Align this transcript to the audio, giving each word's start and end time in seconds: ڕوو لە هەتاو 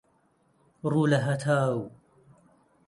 ڕوو 0.91 1.03
لە 1.11 1.19
هەتاو 1.27 1.79